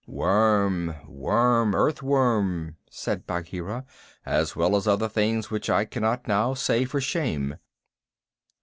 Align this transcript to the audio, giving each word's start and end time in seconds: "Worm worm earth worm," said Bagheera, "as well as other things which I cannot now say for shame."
"Worm 0.07 0.95
worm 1.07 1.75
earth 1.75 2.01
worm," 2.01 2.75
said 2.89 3.27
Bagheera, 3.27 3.85
"as 4.25 4.55
well 4.55 4.75
as 4.75 4.87
other 4.87 5.07
things 5.07 5.51
which 5.51 5.69
I 5.69 5.85
cannot 5.85 6.27
now 6.27 6.55
say 6.55 6.85
for 6.85 6.99
shame." 6.99 7.57